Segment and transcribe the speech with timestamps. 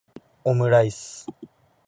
[0.43, 1.27] オムライス